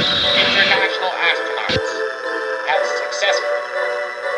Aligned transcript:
International 0.00 1.10
astronauts 1.10 1.90
have 2.68 2.86
successfully 2.86 3.60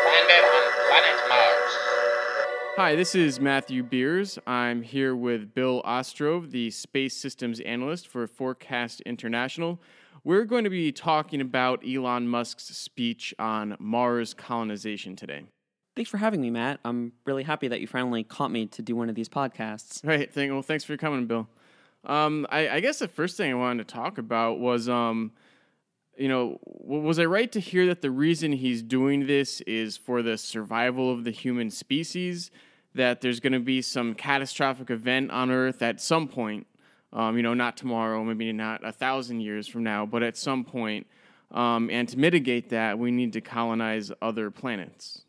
landed 0.05 0.43
on 0.43 0.63
planet 0.89 1.17
Mars. 1.29 1.71
Hi, 2.75 2.95
this 2.97 3.15
is 3.15 3.39
Matthew 3.39 3.81
Beers. 3.81 4.37
I'm 4.45 4.81
here 4.81 5.15
with 5.15 5.53
Bill 5.53 5.81
Ostrove, 5.85 6.51
the 6.51 6.69
Space 6.69 7.15
Systems 7.15 7.61
Analyst 7.61 8.09
for 8.09 8.27
Forecast 8.27 8.99
International. 9.05 9.79
We're 10.25 10.43
going 10.43 10.65
to 10.65 10.69
be 10.69 10.91
talking 10.91 11.39
about 11.39 11.81
Elon 11.87 12.27
Musk's 12.27 12.65
speech 12.65 13.33
on 13.39 13.77
Mars 13.79 14.33
colonization 14.33 15.15
today. 15.15 15.43
Thanks 15.95 16.11
for 16.11 16.17
having 16.17 16.41
me, 16.41 16.49
Matt. 16.49 16.81
I'm 16.83 17.13
really 17.23 17.43
happy 17.43 17.69
that 17.69 17.79
you 17.79 17.87
finally 17.87 18.25
caught 18.25 18.51
me 18.51 18.65
to 18.65 18.81
do 18.81 18.97
one 18.97 19.07
of 19.07 19.15
these 19.15 19.29
podcasts. 19.29 20.05
Right. 20.05 20.29
Thank, 20.29 20.51
well, 20.51 20.61
thanks 20.61 20.83
for 20.83 20.97
coming, 20.97 21.25
Bill. 21.25 21.47
Um, 22.03 22.45
I, 22.49 22.67
I 22.67 22.79
guess 22.81 22.99
the 22.99 23.07
first 23.07 23.37
thing 23.37 23.49
I 23.49 23.55
wanted 23.55 23.87
to 23.87 23.93
talk 23.93 24.17
about 24.17 24.59
was, 24.59 24.89
um, 24.89 25.31
you 26.17 26.27
know, 26.27 26.59
was 26.63 27.19
I 27.19 27.25
right 27.25 27.51
to 27.51 27.59
hear 27.59 27.85
that 27.87 28.01
the 28.01 28.11
reason 28.11 28.51
he's 28.53 28.81
doing 28.83 29.27
this 29.27 29.61
is 29.61 29.97
for 29.97 30.21
the 30.21 30.37
survival 30.37 31.11
of 31.11 31.23
the 31.23 31.31
human 31.31 31.69
species? 31.71 32.51
That 32.95 33.21
there's 33.21 33.39
going 33.39 33.53
to 33.53 33.59
be 33.59 33.81
some 33.81 34.13
catastrophic 34.13 34.91
event 34.91 35.31
on 35.31 35.49
Earth 35.49 35.81
at 35.81 35.99
some 35.99 36.27
point, 36.27 36.67
um, 37.11 37.35
you 37.37 37.41
know, 37.41 37.55
not 37.55 37.75
tomorrow, 37.75 38.23
maybe 38.23 38.51
not 38.53 38.85
a 38.85 38.91
thousand 38.91 39.39
years 39.39 39.67
from 39.67 39.83
now, 39.83 40.05
but 40.05 40.21
at 40.21 40.37
some 40.37 40.63
point. 40.63 41.07
Um, 41.49 41.89
and 41.89 42.07
to 42.09 42.19
mitigate 42.19 42.69
that, 42.69 42.99
we 42.99 43.09
need 43.09 43.33
to 43.33 43.41
colonize 43.41 44.11
other 44.21 44.51
planets. 44.51 45.23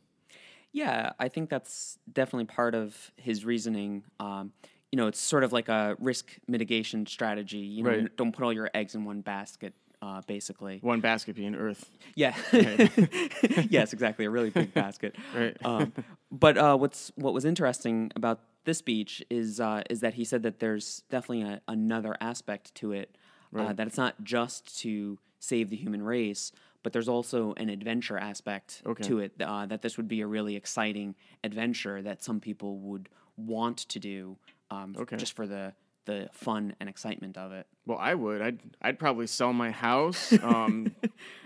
Yeah, 0.72 1.12
I 1.18 1.28
think 1.28 1.48
that's 1.48 1.98
definitely 2.12 2.46
part 2.46 2.74
of 2.74 3.12
his 3.16 3.44
reasoning. 3.44 4.04
Um, 4.20 4.52
you 4.90 4.96
know, 4.96 5.06
it's 5.06 5.20
sort 5.20 5.44
of 5.44 5.52
like 5.52 5.68
a 5.68 5.96
risk 5.98 6.36
mitigation 6.46 7.06
strategy. 7.06 7.58
You 7.58 7.82
know, 7.82 7.90
Right. 7.90 8.16
don't 8.16 8.32
put 8.32 8.44
all 8.44 8.52
your 8.52 8.70
eggs 8.74 8.94
in 8.94 9.04
one 9.04 9.20
basket, 9.22 9.72
uh, 10.04 10.20
basically. 10.26 10.78
One 10.82 11.00
basket 11.00 11.34
being 11.34 11.54
Earth. 11.54 11.88
Yeah. 12.14 12.34
yes, 13.70 13.92
exactly. 13.92 14.24
A 14.26 14.30
really 14.30 14.50
big 14.50 14.74
basket. 14.74 15.16
Right. 15.34 15.56
Um, 15.64 15.92
but 16.30 16.56
uh, 16.58 16.76
what's 16.76 17.10
what 17.16 17.32
was 17.34 17.44
interesting 17.44 18.10
about 18.14 18.40
this 18.64 18.78
speech 18.78 19.22
is 19.30 19.60
uh, 19.60 19.82
is 19.90 20.00
that 20.00 20.14
he 20.14 20.24
said 20.24 20.42
that 20.42 20.58
there's 20.60 21.02
definitely 21.10 21.42
a, 21.42 21.60
another 21.68 22.14
aspect 22.20 22.74
to 22.76 22.92
it. 22.92 23.16
Uh, 23.16 23.58
Right. 23.58 23.76
that 23.76 23.86
it's 23.86 23.96
not 23.96 24.14
just 24.24 24.80
to 24.80 25.16
save 25.38 25.70
the 25.70 25.76
human 25.76 26.02
race, 26.02 26.50
but 26.82 26.92
there's 26.92 27.08
also 27.08 27.54
an 27.56 27.68
adventure 27.68 28.18
aspect 28.18 28.82
Okay. 28.84 29.04
to 29.04 29.20
it. 29.20 29.32
Uh, 29.40 29.64
that 29.66 29.80
this 29.82 29.96
would 29.96 30.08
be 30.08 30.20
a 30.22 30.26
really 30.26 30.56
exciting 30.56 31.14
adventure 31.44 32.02
that 32.02 32.24
some 32.24 32.40
people 32.40 32.78
would 32.80 33.08
want 33.36 33.78
to 33.78 33.98
do, 34.00 34.36
um, 34.70 34.94
Okay. 34.98 35.16
just 35.16 35.34
for 35.36 35.46
the 35.46 35.72
the 36.06 36.28
fun 36.32 36.74
and 36.80 36.88
excitement 36.88 37.36
of 37.38 37.52
it. 37.52 37.66
Well, 37.86 37.98
I 37.98 38.14
would. 38.14 38.40
I'd 38.40 38.58
I'd 38.80 38.98
probably 38.98 39.26
sell 39.26 39.52
my 39.52 39.70
house, 39.70 40.32
um, 40.42 40.94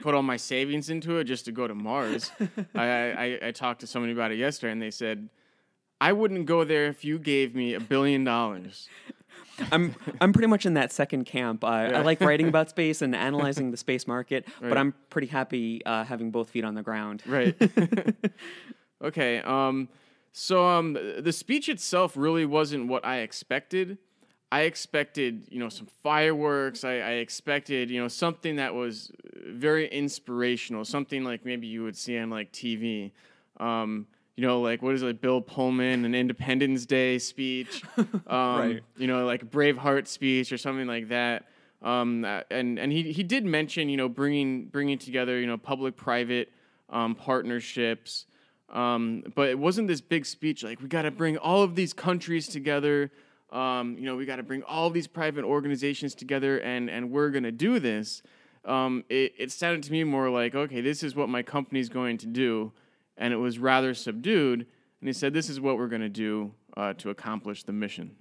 put 0.03 0.15
all 0.15 0.23
my 0.23 0.37
savings 0.37 0.89
into 0.91 1.19
it 1.19 1.25
just 1.25 1.45
to 1.47 1.53
go 1.53 1.67
to 1.67 1.75
Mars. 1.75 2.31
I, 2.75 2.87
I 2.87 3.39
I 3.49 3.51
talked 3.51 3.81
to 3.81 3.87
somebody 3.87 4.13
about 4.13 4.31
it 4.31 4.39
yesterday, 4.39 4.73
and 4.73 4.81
they 4.81 4.91
said 4.93 5.29
I 6.01 6.13
wouldn't 6.13 6.47
go 6.47 6.63
there 6.65 6.87
if 6.87 7.05
you 7.05 7.19
gave 7.19 7.55
me 7.57 7.75
a 7.75 7.81
billion 7.81 8.23
dollars. 8.25 8.89
I'm 9.73 9.97
I'm 10.21 10.33
pretty 10.33 10.47
much 10.47 10.65
in 10.67 10.75
that 10.75 10.93
second 10.93 11.25
camp. 11.25 11.65
Uh, 11.65 11.89
Yeah. 11.91 11.99
I 11.99 12.03
like 12.03 12.21
writing 12.21 12.47
about 12.47 12.71
space 12.77 13.03
and 13.03 13.17
analyzing 13.17 13.73
the 13.73 13.77
space 13.77 14.07
market, 14.07 14.47
Right. 14.61 14.69
but 14.69 14.79
I'm 14.79 14.95
pretty 15.11 15.27
happy 15.27 15.85
uh, 15.85 16.05
having 16.05 16.31
both 16.31 16.51
feet 16.51 16.65
on 16.65 16.75
the 16.77 16.83
ground. 16.83 17.25
Right. 17.27 17.57
okay. 19.03 19.39
Um. 19.41 19.89
So 20.33 20.65
um, 20.69 20.93
the 21.19 21.33
speech 21.33 21.69
itself 21.69 22.17
really 22.17 22.47
wasn't 22.47 22.87
what 22.87 23.05
I 23.05 23.19
expected. 23.19 23.99
I 24.51 24.63
expected, 24.63 25.47
you 25.51 25.59
know, 25.59 25.69
some 25.69 25.87
fireworks. 26.03 26.85
I, 26.85 26.95
I 26.95 27.11
expected, 27.13 27.91
you 27.91 28.01
know, 28.01 28.09
something 28.09 28.57
that 28.57 28.75
was 28.75 29.13
very 29.47 29.89
inspirational, 29.89 30.85
something 30.85 31.23
like 31.23 31.45
maybe 31.45 31.67
you 31.67 31.85
would 31.85 31.97
see 31.97 32.19
on 32.19 32.31
like 32.31 32.51
TV. 32.53 33.13
Um, 33.59 34.07
you 34.37 34.47
know, 34.47 34.61
like 34.61 34.83
what 34.83 34.95
is 34.95 35.03
it, 35.03 35.07
like 35.07 35.21
Bill 35.21 35.41
Pullman, 35.41 36.05
an 36.05 36.15
Independence 36.15 36.87
Day 36.87 37.19
speech, 37.19 37.83
um, 37.97 38.09
Right. 38.29 38.81
You 38.97 39.07
know, 39.07 39.27
like 39.27 39.51
Braveheart 39.51 40.07
speech 40.07 40.53
or 40.53 40.59
something 40.59 40.87
like 40.87 41.09
that. 41.09 41.47
Um, 41.83 42.25
and 42.51 42.79
and 42.79 42.91
he 42.91 43.13
he 43.13 43.23
did 43.23 43.45
mention, 43.45 43.89
you 43.89 43.97
know, 43.97 44.09
bringing 44.09 44.67
bringing 44.67 44.99
together, 44.99 45.39
you 45.39 45.47
know, 45.47 45.59
public-private 45.59 46.53
um, 46.91 47.15
partnerships. 47.15 48.27
Um, 48.71 49.25
but 49.35 49.49
it 49.49 49.59
wasn't 49.59 49.89
this 49.89 50.01
big 50.01 50.27
speech 50.27 50.63
like 50.63 50.81
we 50.83 50.89
got 50.89 51.03
to 51.03 51.11
bring 51.11 51.39
all 51.39 51.63
of 51.63 51.75
these 51.75 51.93
countries 51.93 52.49
together. 52.49 53.11
Um, 53.51 53.97
you 53.99 54.05
know, 54.05 54.17
we 54.17 54.27
got 54.27 54.37
to 54.37 54.43
bring 54.43 54.63
all 54.63 54.91
these 54.91 55.07
private 55.07 55.45
organizations 55.45 56.15
together, 56.15 56.59
and 56.59 56.91
and 56.91 57.11
we're 57.11 57.31
gonna 57.31 57.53
do 57.53 57.79
this. 57.79 58.23
Um, 58.65 59.05
it, 59.09 59.33
it 59.39 59.51
sounded 59.53 59.83
to 59.85 59.93
me 59.93 60.05
more 60.05 60.29
like, 60.29 60.55
okay, 60.55 60.81
this 60.83 61.03
is 61.03 61.15
what 61.15 61.29
my 61.29 61.43
company's 61.43 61.89
going 61.89 62.19
to 62.19 62.27
do, 62.27 62.73
and 63.17 63.33
it 63.33 63.39
was 63.39 63.59
rather 63.59 63.95
subdued. 63.95 64.67
And 65.01 65.09
he 65.09 65.13
said, 65.13 65.33
this 65.33 65.49
is 65.49 65.61
what 65.61 65.79
we're 65.79 65.89
gonna 65.89 66.09
do 66.09 66.53
uh, 66.77 66.93
to 66.95 67.11
accomplish 67.11 67.63
the 67.63 67.73
mission. 67.73 68.17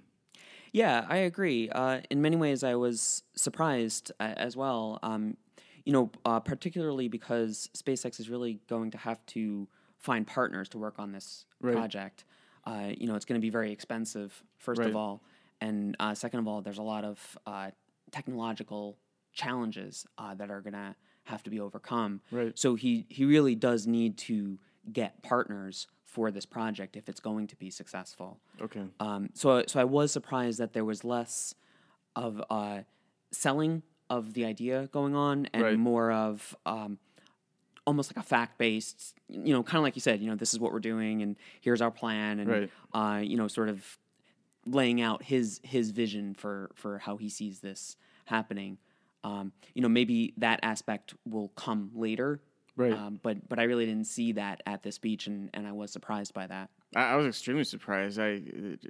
Yeah, 0.72 1.04
I 1.08 1.18
agree. 1.18 1.68
Uh, 1.70 2.00
in 2.10 2.20
many 2.22 2.36
ways, 2.36 2.62
I 2.62 2.74
was 2.76 3.22
surprised 3.34 4.12
uh, 4.20 4.34
as 4.36 4.56
well. 4.56 4.98
Um, 5.02 5.36
you 5.84 5.92
know, 5.92 6.10
uh, 6.24 6.40
particularly 6.40 7.08
because 7.08 7.70
SpaceX 7.74 8.20
is 8.20 8.28
really 8.28 8.60
going 8.68 8.90
to 8.90 8.98
have 8.98 9.24
to 9.26 9.66
find 9.96 10.26
partners 10.26 10.68
to 10.70 10.78
work 10.78 10.98
on 10.98 11.12
this 11.12 11.46
Right. 11.60 11.74
project. 11.74 12.24
Uh, 12.68 12.92
you 12.98 13.06
know, 13.08 13.14
it's 13.14 13.24
going 13.24 13.40
to 13.40 13.44
be 13.44 13.50
very 13.50 13.72
expensive, 13.72 14.30
first 14.58 14.80
Right. 14.80 14.90
of 14.90 14.96
all, 14.96 15.22
and 15.60 15.96
uh, 15.98 16.14
second 16.14 16.40
of 16.40 16.46
all, 16.48 16.60
there's 16.60 16.78
a 16.78 16.82
lot 16.94 17.04
of 17.04 17.38
uh, 17.46 17.70
technological 18.10 18.98
challenges 19.32 20.06
uh, 20.18 20.34
that 20.34 20.50
are 20.50 20.60
going 20.60 20.74
to 20.74 20.94
have 21.24 21.42
to 21.44 21.50
be 21.50 21.60
overcome. 21.60 22.20
Right. 22.30 22.52
So 22.58 22.74
he 22.74 23.06
he 23.08 23.24
really 23.24 23.54
does 23.54 23.86
need 23.86 24.18
to 24.28 24.58
get 24.92 25.22
partners 25.22 25.86
for 26.04 26.30
this 26.30 26.46
project 26.46 26.96
if 26.96 27.08
it's 27.08 27.20
going 27.20 27.46
to 27.48 27.56
be 27.56 27.70
successful. 27.70 28.40
Okay. 28.60 28.84
Um, 28.98 29.28
so, 29.34 29.62
so 29.66 29.78
I 29.80 29.84
was 29.84 30.10
surprised 30.10 30.58
that 30.58 30.72
there 30.72 30.84
was 30.84 31.04
less 31.04 31.54
of 32.16 32.42
uh, 32.50 32.80
selling 33.30 33.82
of 34.08 34.32
the 34.32 34.44
idea 34.46 34.88
going 34.92 35.14
on 35.14 35.46
and 35.52 35.62
Right. 35.62 35.78
more 35.78 36.10
of 36.10 36.56
um, 36.64 36.98
almost 37.88 38.10
like 38.14 38.22
a 38.24 38.26
fact 38.28 38.58
based, 38.58 39.14
you 39.28 39.52
know, 39.52 39.62
kind 39.62 39.78
of 39.78 39.82
like 39.82 39.96
you 39.96 40.00
said, 40.00 40.20
you 40.20 40.28
know, 40.30 40.36
this 40.36 40.52
is 40.54 40.60
what 40.60 40.72
we're 40.72 40.78
doing 40.92 41.22
and 41.22 41.36
here's 41.60 41.80
our 41.80 41.90
plan 41.90 42.38
and, 42.40 42.48
Right. 42.50 42.70
uh, 42.92 43.20
you 43.22 43.36
know, 43.36 43.48
sort 43.48 43.68
of 43.68 43.98
laying 44.66 45.00
out 45.00 45.22
his 45.22 45.60
his 45.64 45.90
vision 45.90 46.34
for 46.34 46.70
for 46.74 46.98
how 46.98 47.16
he 47.16 47.28
sees 47.28 47.60
this 47.60 47.96
happening. 48.26 48.78
Um, 49.24 49.52
you 49.74 49.82
know, 49.82 49.88
maybe 49.88 50.34
that 50.36 50.60
aspect 50.62 51.14
will 51.24 51.48
come 51.56 51.90
later. 51.94 52.40
Right. 52.76 52.92
Um, 52.92 53.18
but 53.22 53.48
but 53.48 53.58
I 53.58 53.64
really 53.64 53.86
didn't 53.86 54.06
see 54.06 54.32
that 54.32 54.62
at 54.66 54.82
the 54.82 54.92
speech, 54.92 55.26
and, 55.26 55.50
and 55.54 55.66
I 55.66 55.72
was 55.72 55.90
surprised 55.90 56.32
by 56.34 56.46
that. 56.46 56.70
I, 56.94 57.12
I 57.12 57.16
was 57.16 57.26
extremely 57.26 57.64
surprised. 57.64 58.20
I 58.20 58.42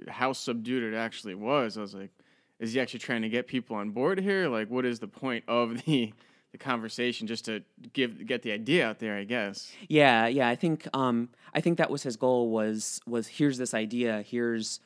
how 0.07 0.33
subdued 0.33 0.93
it 0.93 0.95
actually 0.95 1.35
was. 1.35 1.77
I 1.77 1.81
was 1.81 1.95
like, 1.95 2.11
is 2.59 2.73
he 2.73 2.79
actually 2.79 2.99
trying 2.99 3.23
to 3.23 3.29
get 3.29 3.47
people 3.47 3.75
on 3.77 3.89
board 3.91 4.19
here? 4.19 4.47
Like, 4.47 4.69
what 4.69 4.85
is 4.85 4.99
the 4.99 5.07
point 5.07 5.43
of 5.47 5.83
the 5.85 6.13
the 6.51 6.57
conversation? 6.57 7.27
Just 7.27 7.45
to 7.45 7.61
give 7.93 8.25
get 8.25 8.41
the 8.41 8.51
idea 8.51 8.87
out 8.87 8.99
there, 8.99 9.17
I 9.17 9.23
guess. 9.23 9.71
Yeah, 9.87 10.27
yeah. 10.27 10.47
I 10.47 10.55
think 10.55 10.87
um, 10.93 11.29
I 11.53 11.61
think 11.61 11.77
that 11.77 11.89
was 11.89 12.03
his 12.03 12.15
goal. 12.17 12.49
Was 12.49 13.01
was 13.07 13.27
here's 13.27 13.57
this 13.57 13.73
idea. 13.73 14.23
Here's 14.27 14.79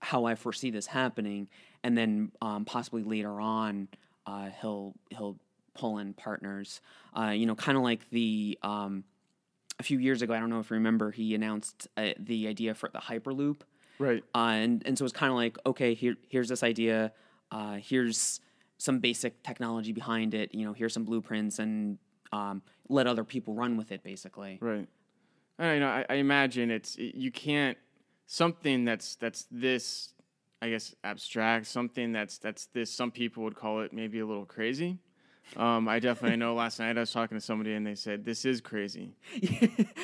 how 0.00 0.24
I 0.24 0.34
foresee 0.34 0.70
this 0.70 0.86
happening, 0.86 1.48
and 1.82 1.96
then 1.96 2.32
um, 2.40 2.64
possibly 2.64 3.02
later 3.02 3.40
on, 3.40 3.88
uh, 4.26 4.50
he'll 4.60 4.94
he'll 5.10 5.38
pull 5.74 5.98
in 5.98 6.14
partners. 6.14 6.80
Uh, 7.16 7.30
you 7.30 7.46
know, 7.46 7.54
kind 7.54 7.76
of 7.76 7.84
like 7.84 8.08
the 8.10 8.58
um, 8.62 9.04
a 9.78 9.82
few 9.82 9.98
years 9.98 10.22
ago. 10.22 10.34
I 10.34 10.40
don't 10.40 10.50
know 10.50 10.60
if 10.60 10.70
you 10.70 10.74
remember. 10.74 11.10
He 11.10 11.34
announced 11.34 11.88
uh, 11.96 12.10
the 12.18 12.48
idea 12.48 12.74
for 12.74 12.88
the 12.92 12.98
Hyperloop. 12.98 13.60
Right. 13.98 14.22
Uh, 14.34 14.38
and 14.38 14.82
and 14.86 14.98
so 14.98 15.04
it's 15.04 15.14
kind 15.14 15.30
of 15.30 15.36
like 15.36 15.58
okay, 15.66 15.94
here 15.94 16.16
here's 16.28 16.48
this 16.48 16.62
idea. 16.62 17.12
Uh, 17.50 17.76
here's 17.80 18.40
some 18.78 18.98
basic 19.00 19.42
technology 19.42 19.92
behind 19.92 20.34
it. 20.34 20.54
You 20.54 20.64
know, 20.66 20.72
here's 20.72 20.92
some 20.92 21.04
blueprints, 21.04 21.58
and 21.58 21.98
um, 22.32 22.62
let 22.88 23.06
other 23.06 23.24
people 23.24 23.54
run 23.54 23.76
with 23.76 23.92
it. 23.92 24.02
Basically, 24.02 24.58
Right. 24.60 24.88
I 25.58 25.74
you 25.74 25.80
know. 25.80 25.88
I, 25.88 26.04
I 26.10 26.14
imagine 26.14 26.70
it's 26.70 26.96
you 26.98 27.30
can't 27.30 27.78
something 28.26 28.84
that's 28.84 29.16
that's 29.16 29.46
this. 29.50 30.12
I 30.62 30.70
guess 30.70 30.94
abstract 31.04 31.66
something 31.66 32.12
that's 32.12 32.38
that's 32.38 32.66
this. 32.66 32.90
Some 32.90 33.10
people 33.10 33.42
would 33.44 33.54
call 33.56 33.82
it 33.82 33.92
maybe 33.92 34.20
a 34.20 34.26
little 34.26 34.46
crazy. 34.46 34.98
Um, 35.56 35.86
I 35.86 36.00
definitely 36.00 36.38
know. 36.38 36.54
Last 36.64 36.80
night 36.80 36.96
I 36.96 37.00
was 37.00 37.12
talking 37.12 37.36
to 37.36 37.40
somebody 37.40 37.74
and 37.74 37.86
they 37.86 37.94
said 37.94 38.24
this 38.24 38.44
is 38.44 38.60
crazy. 38.60 39.14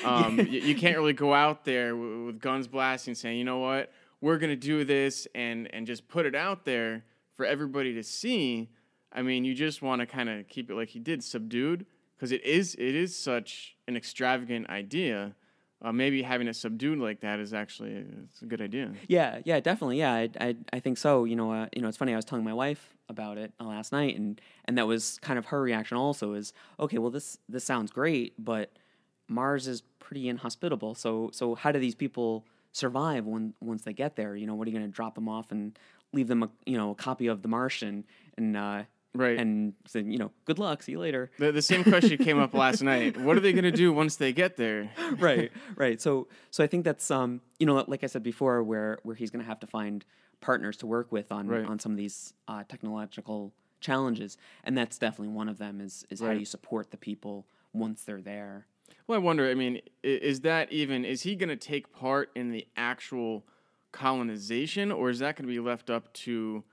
Um, 0.05 0.39
you, 0.39 0.61
you 0.61 0.75
can't 0.75 0.97
really 0.97 1.13
go 1.13 1.33
out 1.33 1.65
there 1.65 1.91
w- 1.91 2.27
with 2.27 2.41
guns 2.41 2.67
blasting, 2.67 3.15
saying, 3.15 3.39
"You 3.39 3.45
know 3.45 3.59
what, 3.59 3.93
we're 4.21 4.37
gonna 4.39 4.57
do 4.57 4.85
this," 4.85 5.29
and 5.35 5.73
and 5.73 5.87
just 5.87 6.09
put 6.09 6.27
it 6.27 6.35
out 6.35 6.65
there 6.65 7.05
for 7.43 7.47
everybody 7.47 7.93
to 7.95 8.03
see. 8.05 8.71
I 9.13 9.23
mean, 9.23 9.45
you 9.45 9.53
just 9.55 9.83
want 9.83 10.01
to 10.01 10.07
kind 10.07 10.29
of 10.29 10.47
keep 10.49 10.71
it 10.71 10.75
like 10.75 10.91
he 10.91 11.01
did, 11.01 11.25
subdued, 11.25 11.87
because 12.17 12.31
it 12.33 12.45
is 12.45 12.75
it 12.77 12.95
is 12.95 13.19
such 13.19 13.77
an 13.89 13.97
extravagant 13.97 14.71
idea. 14.71 15.35
uh, 15.83 15.93
maybe 15.93 16.23
having 16.23 16.47
it 16.47 16.55
subdued 16.55 16.99
like 16.99 17.21
that 17.21 17.41
is 17.41 17.53
actually 17.53 18.05
it's 18.25 18.41
a 18.43 18.47
good 18.47 18.61
idea. 18.61 18.93
Yeah, 19.09 19.41
yeah, 19.45 19.59
definitely. 19.61 19.99
Yeah, 19.99 20.13
I, 20.13 20.31
I, 20.41 20.57
I 20.73 20.79
think 20.81 20.97
so. 20.97 21.25
You 21.25 21.35
know, 21.35 21.53
uh, 21.53 21.67
you 21.75 21.83
know, 21.83 21.89
it's 21.89 21.97
funny. 21.97 22.13
I 22.13 22.17
was 22.17 22.25
telling 22.25 22.45
my 22.45 22.55
wife 22.55 22.95
about 23.09 23.37
it 23.37 23.53
uh, 23.61 23.65
last 23.65 23.91
night, 23.91 24.17
and 24.17 24.41
and 24.65 24.79
that 24.79 24.87
was 24.87 25.19
kind 25.23 25.39
of 25.39 25.47
her 25.47 25.61
reaction. 25.61 25.97
Also, 25.97 26.35
is 26.35 26.53
okay. 26.79 26.99
Well, 26.99 27.11
this 27.11 27.39
this 27.49 27.65
sounds 27.65 27.91
great, 27.91 28.35
but 28.39 28.73
Mars 29.29 29.67
is 29.67 29.83
pretty 29.99 30.29
inhospitable. 30.29 30.95
So 30.95 31.31
so 31.33 31.57
how 31.57 31.73
do 31.73 31.81
these 31.81 31.97
people 31.97 32.47
survive 32.71 33.27
when 33.27 33.55
once 33.61 33.83
they 33.83 33.93
get 33.93 34.15
there? 34.15 34.37
You 34.37 34.47
know, 34.47 34.55
what 34.55 34.69
are 34.69 34.71
you 34.71 34.79
going 34.79 34.89
to 34.89 34.95
drop 34.95 35.17
them 35.17 35.29
off 35.29 35.51
and 35.51 35.77
leave 36.13 36.29
them 36.29 36.43
a 36.43 36.51
you 36.67 36.77
know 36.77 36.91
a 36.91 36.95
copy 36.95 37.27
of 37.27 37.43
The 37.43 37.49
Martian 37.49 38.05
and 38.37 38.57
uh, 38.57 38.83
Right. 39.15 39.39
and 39.39 39.75
say 39.87 40.01
you 40.01 40.17
know 40.17 40.31
good 40.47 40.59
luck, 40.59 40.83
see 40.83 40.93
you 40.93 40.99
later. 40.99 41.31
The, 41.39 41.53
the 41.53 41.61
same 41.61 41.85
question 41.85 42.17
came 42.25 42.39
up 42.39 42.55
last 42.55 42.83
night. 42.83 43.19
What 43.19 43.37
are 43.37 43.41
they 43.41 43.53
going 43.53 43.65
to 43.65 43.71
do 43.71 43.93
once 43.93 44.17
they 44.17 44.33
get 44.33 44.57
there? 44.57 44.91
right, 45.19 45.53
right. 45.77 46.01
So, 46.01 46.29
so 46.51 46.65
I 46.65 46.67
think 46.67 46.85
that's 46.87 47.11
um, 47.11 47.43
you 47.59 47.67
know, 47.67 47.85
like 47.87 48.05
I 48.05 48.07
said 48.07 48.23
before, 48.23 48.63
where 48.63 48.99
where 49.03 49.15
he's 49.15 49.31
going 49.31 49.43
to 49.45 49.47
have 49.49 49.61
to 49.61 49.67
find 49.67 50.03
partners 50.41 50.79
to 50.79 50.87
work 50.87 51.13
with 51.13 51.31
on 51.31 51.47
Right. 51.47 51.65
on 51.67 51.79
some 51.79 51.93
of 51.93 51.99
these 51.99 52.33
uh, 52.49 52.65
technological 52.67 53.53
challenges, 53.81 54.39
and 54.65 54.79
that's 54.79 54.97
definitely 54.97 55.35
one 55.35 55.51
of 55.51 55.59
them. 55.59 55.83
Is 55.83 56.07
is 56.09 56.21
how 56.21 56.33
do 56.33 56.39
you 56.39 56.47
support 56.47 56.91
the 56.91 56.97
people 56.97 57.47
once 57.75 58.05
they're 58.05 58.23
there? 58.23 58.67
Well, 59.07 59.17
I 59.17 59.23
wonder. 59.23 59.51
I 59.51 59.55
mean, 59.55 59.83
is 60.03 60.41
that 60.41 60.73
even? 60.73 61.05
Is 61.05 61.21
he 61.23 61.37
going 61.37 61.51
to 61.51 61.57
take 61.57 61.93
part 61.93 62.31
in 62.35 62.51
the 62.51 62.67
actual 62.79 63.45
colonization, 63.93 64.91
or 64.91 65.11
is 65.11 65.19
that 65.21 65.37
going 65.37 65.47
to 65.49 65.53
be 65.53 65.61
left 65.61 65.91
up 65.91 66.13
to 66.15 66.65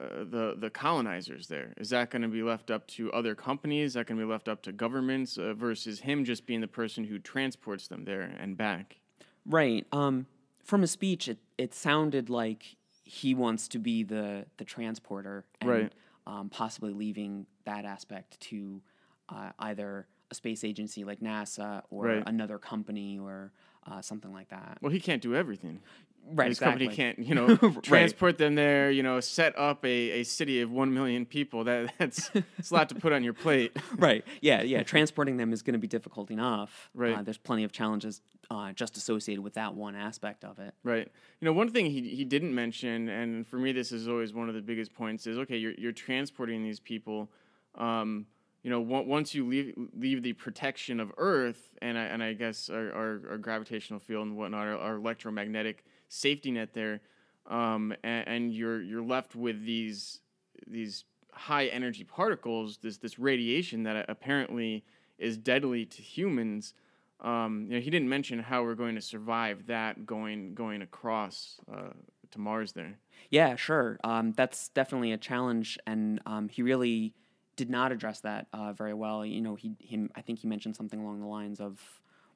uh, 0.00 0.24
the 0.24 0.54
the 0.58 0.70
colonizers? 0.70 1.48
There 1.48 1.72
is 1.76 1.90
that 1.90 2.10
going 2.10 2.22
to 2.22 2.28
be 2.28 2.42
left 2.42 2.70
up 2.70 2.86
to 2.88 3.10
other 3.12 3.34
companies? 3.34 3.88
Is 3.88 3.94
that 3.94 4.06
going 4.06 4.18
to 4.18 4.24
be 4.26 4.30
left 4.30 4.48
up 4.48 4.62
to 4.62 4.72
governments 4.72 5.38
uh, 5.38 5.54
versus 5.54 6.00
him 6.00 6.24
just 6.24 6.46
being 6.46 6.60
the 6.60 6.68
person 6.68 7.04
who 7.04 7.18
transports 7.18 7.88
them 7.88 8.04
there 8.04 8.22
and 8.22 8.56
back? 8.56 8.98
Right. 9.46 9.86
Um, 9.92 10.26
from 10.62 10.82
his 10.82 10.90
speech, 10.90 11.28
it 11.28 11.38
it 11.56 11.74
sounded 11.74 12.28
like 12.28 12.76
he 13.04 13.34
wants 13.34 13.68
to 13.68 13.78
be 13.78 14.02
the 14.02 14.44
the 14.58 14.64
transporter, 14.64 15.44
and, 15.60 15.70
Right. 15.70 15.92
Um, 16.26 16.50
possibly 16.50 16.92
leaving 16.92 17.46
that 17.64 17.86
aspect 17.86 18.38
to 18.40 18.82
uh, 19.30 19.50
either 19.60 20.06
a 20.30 20.34
space 20.34 20.62
agency 20.62 21.02
like 21.02 21.20
NASA 21.20 21.82
or 21.88 22.04
Right. 22.04 22.22
another 22.26 22.58
company 22.58 23.18
or 23.18 23.50
uh, 23.86 24.02
something 24.02 24.30
like 24.30 24.50
that. 24.50 24.76
Well, 24.82 24.92
he 24.92 25.00
can't 25.00 25.22
do 25.22 25.34
everything. 25.34 25.80
Right. 26.30 26.48
His 26.48 26.58
exactly. 26.58 26.86
company 26.86 26.96
can't, 26.96 27.18
you 27.18 27.34
know, 27.36 27.46
Right. 27.60 27.82
transport 27.82 28.38
them 28.38 28.54
there. 28.54 28.90
You 28.90 29.02
know, 29.02 29.20
set 29.20 29.58
up 29.58 29.84
a, 29.84 29.88
a 30.20 30.22
city 30.24 30.60
of 30.60 30.70
one 30.70 30.92
million 30.92 31.26
people. 31.26 31.64
That 31.64 31.92
that's 31.98 32.30
it's 32.58 32.70
a 32.70 32.74
lot 32.74 32.88
to 32.90 32.94
put 32.94 33.12
on 33.12 33.24
your 33.24 33.32
plate. 33.32 33.76
right. 33.96 34.24
Yeah. 34.40 34.62
Yeah. 34.62 34.82
Transporting 34.82 35.36
them 35.36 35.52
is 35.52 35.62
going 35.62 35.74
to 35.74 35.78
be 35.78 35.88
difficult 35.88 36.30
enough. 36.30 36.90
Right. 36.94 37.16
Uh, 37.16 37.22
there's 37.22 37.38
plenty 37.38 37.64
of 37.64 37.72
challenges 37.72 38.20
uh, 38.50 38.72
just 38.72 38.96
associated 38.96 39.42
with 39.42 39.54
that 39.54 39.74
one 39.74 39.94
aspect 39.94 40.44
of 40.44 40.58
it. 40.58 40.74
Right. 40.82 41.10
You 41.40 41.44
know, 41.44 41.52
one 41.52 41.70
thing 41.70 41.86
he 41.86 42.08
he 42.08 42.24
didn't 42.24 42.54
mention, 42.54 43.08
and 43.08 43.46
for 43.46 43.56
me, 43.58 43.72
this 43.72 43.92
is 43.92 44.08
always 44.08 44.32
one 44.32 44.48
of 44.48 44.54
the 44.54 44.62
biggest 44.62 44.92
points, 44.94 45.26
is 45.26 45.38
okay, 45.38 45.56
you're 45.56 45.74
you're 45.76 45.92
transporting 45.92 46.62
these 46.62 46.80
people. 46.80 47.30
Um, 47.74 48.26
you 48.64 48.70
know, 48.70 48.80
once 48.80 49.34
you 49.34 49.46
leave 49.46 49.74
leave 49.96 50.22
the 50.22 50.32
protection 50.32 50.98
of 50.98 51.12
Earth, 51.16 51.76
and 51.80 51.96
I 51.96 52.02
and 52.04 52.22
I 52.22 52.32
guess 52.32 52.68
our, 52.68 52.92
our, 52.92 53.22
our 53.30 53.38
gravitational 53.38 54.00
field 54.00 54.26
and 54.26 54.36
whatnot, 54.36 54.66
our, 54.66 54.76
our 54.76 54.94
electromagnetic 54.96 55.84
safety 56.08 56.50
net 56.50 56.72
there, 56.72 57.00
um, 57.46 57.94
and, 58.02 58.28
and 58.28 58.54
you're 58.54 58.82
you're 58.82 59.02
left 59.02 59.34
with 59.34 59.64
these 59.64 60.20
these 60.66 61.04
high 61.32 61.66
energy 61.66 62.04
particles, 62.04 62.78
this 62.78 62.98
this 62.98 63.18
radiation 63.18 63.84
that 63.84 64.04
apparently 64.08 64.84
is 65.18 65.36
deadly 65.36 65.84
to 65.86 66.02
humans. 66.02 66.74
Um, 67.20 67.66
you 67.68 67.74
know, 67.74 67.80
he 67.80 67.90
didn't 67.90 68.08
mention 68.08 68.38
how 68.38 68.62
we're 68.62 68.76
going 68.76 68.94
to 68.94 69.00
survive 69.00 69.66
that 69.66 70.06
going 70.06 70.54
going 70.54 70.82
across 70.82 71.60
uh, 71.72 71.90
to 72.30 72.38
Mars 72.38 72.72
there. 72.72 72.98
Yeah, 73.30 73.56
sure. 73.56 73.98
Um, 74.04 74.32
that's 74.32 74.68
definitely 74.68 75.12
a 75.12 75.16
challenge, 75.16 75.78
and 75.86 76.20
um, 76.26 76.48
he 76.48 76.62
really 76.62 77.14
did 77.56 77.70
not 77.70 77.90
address 77.90 78.20
that 78.20 78.46
uh, 78.52 78.72
very 78.72 78.94
well. 78.94 79.26
You 79.26 79.40
know, 79.40 79.56
he, 79.56 79.74
him, 79.80 80.10
I 80.14 80.22
think 80.22 80.38
he 80.38 80.46
mentioned 80.46 80.76
something 80.76 81.00
along 81.00 81.20
the 81.20 81.26
lines 81.26 81.60
of, 81.60 81.80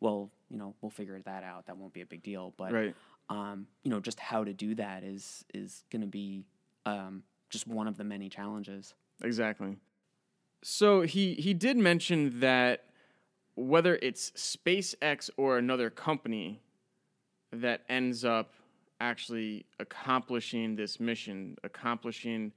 "Well, 0.00 0.30
you 0.50 0.58
know, 0.58 0.74
we'll 0.80 0.90
figure 0.90 1.20
that 1.24 1.44
out. 1.44 1.66
That 1.66 1.76
won't 1.76 1.92
be 1.92 2.00
a 2.00 2.06
big 2.06 2.22
deal." 2.22 2.52
But 2.56 2.72
Right. 2.72 2.94
Um, 3.32 3.66
you 3.82 3.90
know, 3.90 3.98
just 3.98 4.20
how 4.20 4.44
to 4.44 4.52
do 4.52 4.74
that 4.74 5.02
is 5.02 5.44
is 5.54 5.84
going 5.90 6.02
to 6.02 6.06
be 6.06 6.44
um, 6.84 7.22
just 7.48 7.66
one 7.66 7.88
of 7.88 7.96
the 7.96 8.04
many 8.04 8.28
challenges. 8.28 8.94
Exactly. 9.22 9.78
So 10.62 11.00
he 11.00 11.34
he 11.34 11.54
did 11.54 11.78
mention 11.78 12.40
that 12.40 12.84
whether 13.54 13.98
it's 14.02 14.32
SpaceX 14.32 15.30
or 15.38 15.56
another 15.56 15.88
company 15.88 16.60
that 17.52 17.82
ends 17.88 18.22
up 18.22 18.52
actually 19.00 19.64
accomplishing 19.80 20.76
this 20.76 21.00
mission, 21.00 21.56
accomplishing 21.64 22.52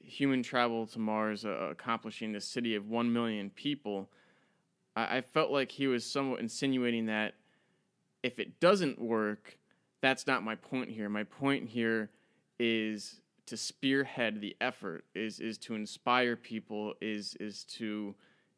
human 0.00 0.42
travel 0.42 0.86
to 0.88 0.98
Mars, 0.98 1.44
uh, 1.44 1.68
accomplishing 1.70 2.32
this 2.32 2.44
city 2.44 2.74
of 2.74 2.88
one 2.88 3.12
million 3.12 3.48
people, 3.48 4.10
I, 4.96 5.18
I 5.18 5.20
felt 5.20 5.52
like 5.52 5.70
he 5.70 5.86
was 5.86 6.04
somewhat 6.04 6.40
insinuating 6.40 7.06
that 7.06 7.34
if 8.24 8.38
it 8.40 8.58
doesn't 8.58 9.00
work, 9.00 9.56
that's 10.04 10.26
not 10.26 10.42
my 10.42 10.54
point 10.54 10.90
here. 10.90 11.08
My 11.08 11.24
point 11.24 11.68
here 11.68 12.10
is 12.58 13.20
to 13.46 13.56
spearhead 13.56 14.40
the 14.40 14.56
effort, 14.60 15.04
is 15.14 15.40
is 15.40 15.56
to 15.58 15.74
inspire 15.74 16.36
people, 16.36 16.94
is 17.00 17.34
is 17.40 17.64
to 17.64 18.14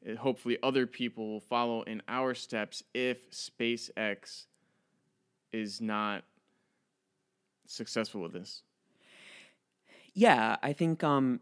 uh, 0.08 0.16
hopefully 0.16 0.58
other 0.62 0.86
people 0.86 1.28
will 1.28 1.40
follow 1.40 1.82
in 1.82 2.02
our 2.08 2.34
steps 2.34 2.82
if 2.94 3.30
SpaceX 3.30 4.46
is 5.52 5.80
not 5.80 6.24
successful 7.66 8.22
with 8.22 8.32
this. 8.32 8.62
Yeah, 10.14 10.56
I 10.62 10.72
think 10.72 11.04
um, 11.04 11.40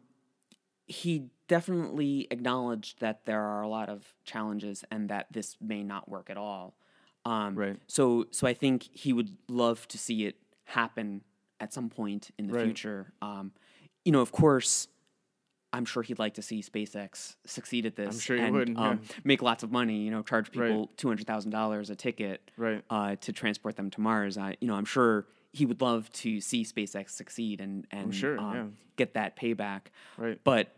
he 0.87 1.31
definitely 1.49 2.27
acknowledged 2.31 3.01
that 3.01 3.25
there 3.25 3.43
are 3.43 3.63
a 3.63 3.69
lot 3.69 3.89
of 3.89 4.15
challenges 4.25 4.85
and 4.91 5.09
that 5.09 5.29
this 5.31 5.57
may 5.61 5.83
not 5.83 6.09
work 6.09 6.29
at 6.29 6.37
all. 6.37 6.75
Um, 7.25 7.55
Right. 7.55 7.77
So, 7.87 8.27
so 8.31 8.47
I 8.47 8.55
think 8.55 8.89
he 8.93 9.13
would 9.13 9.37
love 9.49 9.87
to 9.89 9.99
see 9.99 10.27
it 10.27 10.37
happen 10.65 11.23
at 11.61 11.73
some 11.73 11.89
point 11.89 12.31
in 12.39 12.47
the 12.47 12.55
Right. 12.55 12.65
future. 12.65 13.13
Um, 13.23 13.53
you 14.05 14.13
know, 14.13 14.21
of 14.21 14.33
course, 14.33 14.89
I'm 15.73 15.85
sure 15.85 16.03
he'd 16.05 16.19
like 16.19 16.35
to 16.35 16.43
see 16.43 16.63
SpaceX 16.63 17.35
succeed 17.47 17.85
at 17.87 17.97
this. 17.97 18.15
I'm 18.15 18.21
sure 18.21 18.37
he 18.37 18.43
and, 18.43 18.55
would, 18.55 18.69
yeah. 18.69 18.91
Um, 18.91 19.01
make 19.25 19.43
lots 19.43 19.63
of 19.65 19.73
money. 19.73 20.03
You 20.05 20.11
know, 20.11 20.23
charge 20.23 20.47
Right. 20.55 20.69
people 20.69 20.91
two 20.97 21.09
hundred 21.09 21.27
thousand 21.27 21.51
dollars 21.51 21.91
a 21.91 21.97
ticket 21.97 22.51
Right. 22.57 22.85
uh, 22.91 23.17
to 23.17 23.33
transport 23.33 23.75
them 23.77 23.91
to 23.91 24.01
Mars. 24.01 24.39
I, 24.39 24.57
you 24.61 24.69
know, 24.69 24.75
I'm 24.75 24.85
sure 24.85 25.27
he 25.53 25.67
would 25.67 25.81
love 25.81 26.11
to 26.13 26.41
see 26.41 26.63
SpaceX 26.65 27.11
succeed 27.11 27.61
and 27.61 27.87
and 27.91 28.15
sure, 28.15 28.39
um, 28.39 28.55
yeah. 28.55 28.67
get 28.97 29.15
that 29.15 29.37
payback. 29.37 29.87
Right. 30.17 30.39
But 30.45 30.77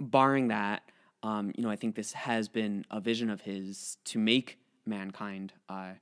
barring 0.00 0.48
that, 0.48 0.82
um, 1.22 1.52
you 1.56 1.62
know, 1.62 1.70
I 1.70 1.76
think 1.76 1.94
this 1.94 2.12
has 2.12 2.48
been 2.48 2.84
a 2.90 3.00
vision 3.00 3.28
of 3.28 3.42
his 3.42 3.98
to 4.04 4.18
make 4.18 4.58
mankind, 4.88 5.52
uh, 5.68 5.92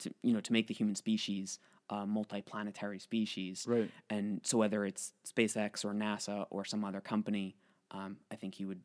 to 0.00 0.14
you 0.22 0.32
know, 0.32 0.40
to 0.40 0.52
make 0.52 0.66
the 0.66 0.74
human 0.74 0.94
species 0.94 1.58
a 1.90 2.06
multi-planetary 2.06 2.98
species. 3.00 3.66
Right. 3.68 3.90
And 4.08 4.40
so 4.44 4.58
whether 4.58 4.84
it's 4.84 5.12
SpaceX 5.26 5.84
or 5.84 5.92
NASA 5.92 6.46
or 6.50 6.64
some 6.64 6.84
other 6.84 7.00
company, 7.00 7.56
um, 7.90 8.16
I 8.30 8.36
think 8.36 8.54
he 8.54 8.64
would 8.64 8.80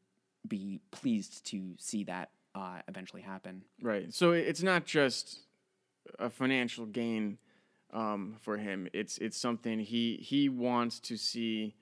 be 0.47 0.81
pleased 0.91 1.45
to 1.47 1.75
see 1.77 2.03
that 2.05 2.31
uh, 2.55 2.79
eventually 2.87 3.21
happen. 3.21 3.63
Right. 3.81 4.13
So 4.13 4.31
it's 4.31 4.63
not 4.63 4.85
just 4.85 5.39
a 6.19 6.29
financial 6.29 6.85
gain 6.85 7.37
um, 7.93 8.35
for 8.41 8.57
him. 8.57 8.87
It's 8.93 9.17
it's 9.19 9.37
something 9.37 9.79
he 9.79 10.17
he 10.21 10.49
wants 10.49 10.99
to 11.01 11.17
see 11.17 11.75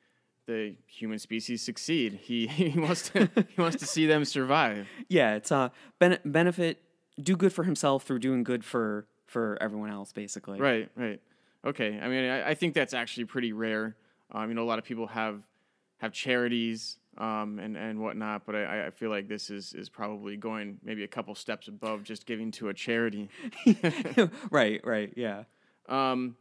the 0.45 0.75
human 0.87 1.19
species 1.19 1.61
succeed. 1.61 2.19
He 2.21 2.47
he 2.47 2.77
wants 2.77 3.09
to 3.09 3.29
he 3.55 3.61
wants 3.61 3.77
to 3.77 3.85
see 3.85 4.05
them 4.05 4.25
survive. 4.25 4.87
Yeah, 5.09 5.35
it's 5.35 5.51
a 5.51 5.71
ben- 5.99 6.19
benefit, 6.25 6.81
do 7.21 7.35
good 7.35 7.53
for 7.53 7.63
himself 7.63 8.03
through 8.03 8.19
doing 8.19 8.43
good 8.43 8.63
for 8.63 9.07
for 9.25 9.57
everyone 9.61 9.89
else, 9.89 10.11
basically. 10.11 10.59
Right. 10.59 10.89
Right. 10.95 11.21
Okay. 11.65 11.99
I 11.99 12.07
mean, 12.07 12.29
I, 12.29 12.49
I 12.49 12.53
think 12.55 12.73
that's 12.73 12.93
actually 12.93 13.25
pretty 13.25 13.53
rare. 13.53 13.95
Um, 14.31 14.49
you 14.49 14.55
know, 14.55 14.63
a 14.63 14.65
lot 14.65 14.79
of 14.79 14.85
people 14.85 15.07
have 15.07 15.41
have 15.97 16.11
charities 16.11 16.97
um, 17.17 17.59
and 17.59 17.77
and 17.77 17.99
whatnot, 17.99 18.45
but 18.45 18.55
I, 18.55 18.87
I 18.87 18.89
feel 18.89 19.09
like 19.09 19.27
this 19.27 19.49
is 19.49 19.73
is 19.73 19.89
probably 19.89 20.35
going 20.37 20.79
maybe 20.83 21.03
a 21.03 21.07
couple 21.07 21.35
steps 21.35 21.67
above 21.67 22.03
just 22.03 22.25
giving 22.25 22.51
to 22.51 22.69
a 22.69 22.73
charity. 22.73 23.29
right, 24.51 24.81
right, 24.83 25.13
yeah. 25.15 25.43
um, 25.87 26.35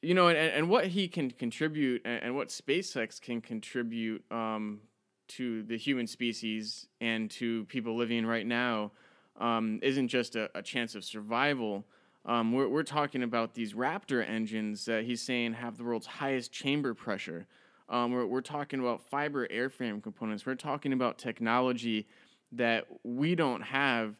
you 0.00 0.14
know, 0.14 0.28
and, 0.28 0.36
and 0.36 0.68
what 0.68 0.86
he 0.86 1.08
can 1.08 1.30
contribute 1.30 2.02
and, 2.04 2.22
and 2.24 2.36
what 2.36 2.48
SpaceX 2.48 3.20
can 3.20 3.40
contribute 3.40 4.24
um, 4.30 4.80
to 5.28 5.62
the 5.64 5.76
human 5.76 6.06
species 6.06 6.86
and 7.00 7.30
to 7.32 7.64
people 7.66 7.96
living 7.96 8.26
right 8.26 8.46
now 8.46 8.92
um, 9.38 9.78
isn't 9.82 10.08
just 10.08 10.36
a, 10.36 10.50
a 10.54 10.62
chance 10.62 10.94
of 10.94 11.04
survival. 11.04 11.84
Um, 12.24 12.52
we're, 12.52 12.68
we're 12.68 12.82
talking 12.82 13.22
about 13.22 13.54
these 13.54 13.74
Raptor 13.74 14.28
engines 14.28 14.84
that 14.84 15.04
he's 15.04 15.20
saying 15.20 15.54
have 15.54 15.76
the 15.76 15.84
world's 15.84 16.06
highest 16.06 16.52
chamber 16.52 16.94
pressure. 16.94 17.46
Um, 17.88 18.12
we're, 18.12 18.26
we're 18.26 18.40
talking 18.40 18.80
about 18.80 19.02
fiber 19.10 19.46
airframe 19.48 20.02
components. 20.02 20.46
We're 20.46 20.54
talking 20.54 20.92
about 20.92 21.18
technology 21.18 22.06
that 22.52 22.86
we 23.02 23.34
don't 23.34 23.62
have 23.62 24.16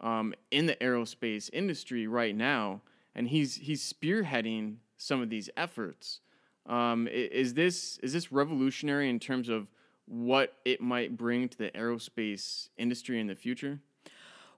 um, 0.00 0.34
in 0.50 0.66
the 0.66 0.76
aerospace 0.76 1.50
industry 1.52 2.06
right 2.06 2.36
now, 2.36 2.82
and 3.14 3.28
he's 3.28 3.56
he's 3.56 3.92
spearheading 3.92 4.76
some 4.96 5.20
of 5.20 5.30
these 5.30 5.50
efforts. 5.56 6.20
Um, 6.66 7.08
is 7.08 7.54
this 7.54 7.98
is 8.02 8.12
this 8.12 8.30
revolutionary 8.30 9.08
in 9.08 9.18
terms 9.18 9.48
of 9.48 9.68
what 10.06 10.54
it 10.64 10.80
might 10.80 11.16
bring 11.16 11.48
to 11.48 11.58
the 11.58 11.70
aerospace 11.70 12.68
industry 12.76 13.20
in 13.20 13.26
the 13.26 13.34
future? 13.34 13.80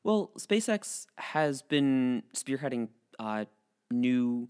Well, 0.03 0.31
SpaceX 0.39 1.07
has 1.19 1.63
been 1.63 2.23
spearheading 2.35 2.89
uh, 3.19 3.45
new 3.91 4.49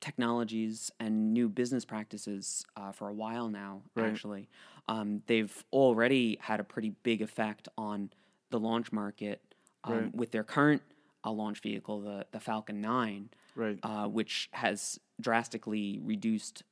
technologies 0.00 0.90
and 1.00 1.32
new 1.32 1.48
business 1.48 1.84
practices 1.84 2.64
uh, 2.76 2.92
for 2.92 3.08
a 3.08 3.12
while 3.12 3.48
now. 3.48 3.82
Right. 3.94 4.08
Actually, 4.08 4.48
um, 4.88 5.22
they've 5.26 5.64
already 5.72 6.38
had 6.40 6.60
a 6.60 6.64
pretty 6.64 6.90
big 7.02 7.22
effect 7.22 7.68
on 7.76 8.10
the 8.50 8.58
launch 8.58 8.92
market 8.92 9.42
um, 9.84 9.94
Right. 9.94 10.14
with 10.14 10.30
their 10.30 10.44
current 10.44 10.82
uh, 11.24 11.30
launch 11.30 11.60
vehicle, 11.60 12.00
the 12.00 12.26
the 12.32 12.40
Falcon 12.40 12.80
Nine, 12.80 13.28
Right. 13.54 13.78
uh, 13.82 14.08
which 14.08 14.48
has 14.52 14.98
drastically 15.20 16.00
reduced 16.02 16.62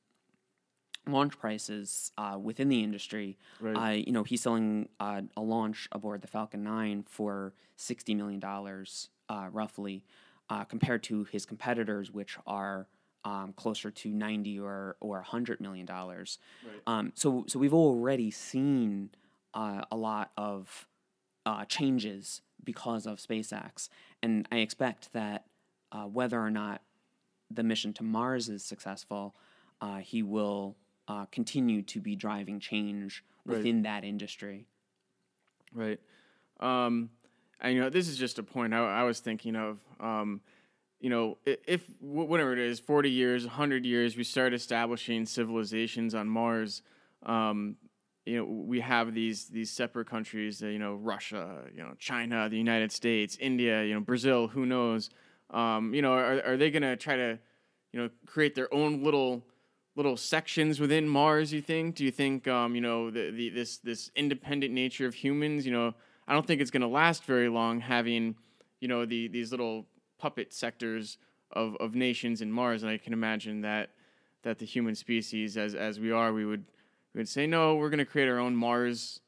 launch 1.11 1.37
prices 1.37 2.11
uh, 2.17 2.37
within 2.41 2.69
the 2.69 2.83
industry. 2.83 3.37
Right. 3.59 3.75
Uh, 3.75 3.93
you 3.95 4.11
know, 4.11 4.23
he's 4.23 4.41
selling 4.41 4.89
uh, 4.99 5.21
a 5.35 5.41
launch 5.41 5.87
aboard 5.91 6.21
the 6.21 6.27
Falcon 6.27 6.63
9 6.63 7.05
for 7.07 7.53
$60 7.77 8.15
million, 8.15 8.41
uh, 9.29 9.49
roughly, 9.51 10.05
uh, 10.49 10.63
compared 10.63 11.03
to 11.03 11.23
his 11.25 11.45
competitors, 11.45 12.11
which 12.11 12.37
are 12.47 12.87
um, 13.25 13.53
closer 13.55 13.91
to 13.91 14.09
90 14.09 14.59
or, 14.59 14.95
or 14.99 15.23
$100 15.27 15.59
million. 15.59 15.87
Um, 16.87 17.11
so, 17.15 17.45
so 17.47 17.59
we've 17.59 17.73
already 17.73 18.31
seen 18.31 19.09
uh, 19.53 19.83
a 19.91 19.97
lot 19.97 20.31
of 20.37 20.87
uh, 21.45 21.65
changes 21.65 22.41
because 22.63 23.05
of 23.05 23.19
SpaceX. 23.19 23.89
And 24.21 24.47
I 24.51 24.57
expect 24.57 25.13
that 25.13 25.45
uh, 25.91 26.03
whether 26.03 26.39
or 26.39 26.51
not 26.51 26.81
the 27.49 27.63
mission 27.63 27.93
to 27.93 28.03
Mars 28.03 28.49
is 28.49 28.63
successful, 28.63 29.35
uh, 29.81 29.97
he 29.97 30.21
will 30.21 30.75
uh, 31.09 31.25
continue 31.31 31.81
to 31.81 31.99
be 31.99 32.15
driving 32.15 32.59
change 32.59 33.23
Right. 33.45 33.57
within 33.57 33.81
that 33.81 34.03
industry. 34.03 34.67
Right. 35.73 35.99
Um, 36.59 37.09
and 37.59 37.73
you 37.73 37.81
know, 37.81 37.89
this 37.89 38.07
is 38.07 38.17
just 38.17 38.37
a 38.37 38.43
point 38.43 38.73
I, 38.73 39.01
I 39.01 39.03
was 39.03 39.19
thinking 39.19 39.55
of. 39.55 39.79
Um, 39.99 40.41
you 40.99 41.09
know, 41.09 41.37
if 41.45 41.89
whatever 41.99 42.51
it 42.53 42.59
is, 42.59 42.79
forty 42.79 43.09
years, 43.09 43.45
hundred 43.45 43.85
years, 43.85 44.17
we 44.17 44.23
start 44.23 44.53
establishing 44.53 45.25
civilizations 45.25 46.13
on 46.13 46.27
Mars. 46.27 46.81
Um, 47.23 47.77
you 48.25 48.37
know, 48.37 48.43
we 48.45 48.81
have 48.81 49.13
these 49.13 49.47
these 49.47 49.71
separate 49.71 50.07
countries. 50.07 50.61
Uh, 50.61 50.67
you 50.67 50.79
know, 50.79 50.95
Russia, 50.95 51.63
you 51.73 51.81
know, 51.81 51.93
China, 51.97 52.49
the 52.49 52.57
United 52.57 52.91
States, 52.91 53.37
India, 53.39 53.83
you 53.83 53.93
know, 53.93 54.01
Brazil. 54.01 54.47
Who 54.47 54.65
knows? 54.65 55.09
Um, 55.49 55.93
you 55.93 56.01
know, 56.01 56.11
are 56.13 56.43
are 56.45 56.57
they 56.57 56.69
gonna 56.69 56.97
try 56.97 57.15
to, 57.15 57.39
you 57.93 57.99
know, 57.99 58.09
create 58.25 58.53
their 58.53 58.71
own 58.73 59.01
little 59.01 59.43
little 59.95 60.17
sections 60.17 60.79
within 60.79 61.07
Mars? 61.07 61.51
You 61.51 61.61
think? 61.61 61.95
Do 61.95 62.05
you 62.05 62.11
think, 62.11 62.47
um, 62.47 62.75
you 62.75 62.81
know, 62.81 63.09
the, 63.09 63.31
the 63.31 63.49
this 63.49 63.77
this 63.77 64.11
independent 64.15 64.73
nature 64.73 65.05
of 65.05 65.13
humans? 65.13 65.65
You 65.65 65.71
know, 65.71 65.93
I 66.27 66.33
don't 66.33 66.45
think 66.45 66.61
it's 66.61 66.71
going 66.71 66.81
to 66.81 66.87
last 66.87 67.23
very 67.23 67.49
long 67.49 67.79
having, 67.79 68.35
you 68.79 68.87
know, 68.87 69.05
the 69.05 69.27
these 69.27 69.51
little 69.51 69.85
puppet 70.17 70.53
sectors 70.53 71.17
of, 71.51 71.75
of 71.77 71.95
nations 71.95 72.41
in 72.41 72.51
Mars, 72.51 72.83
and 72.83 72.91
I 72.91 72.97
can 72.97 73.13
imagine 73.13 73.61
that 73.61 73.89
that 74.43 74.59
the 74.59 74.65
human 74.65 74.95
species, 74.95 75.57
as 75.57 75.75
as 75.75 75.99
we 75.99 76.11
are, 76.11 76.31
we 76.33 76.45
would 76.45 76.65
we 77.13 77.19
would 77.19 77.29
say, 77.29 77.47
no, 77.47 77.75
we're 77.75 77.89
going 77.89 77.99
to 77.99 78.05
create 78.05 78.29
our 78.29 78.39
own 78.39 78.55
Mars. 78.55 79.21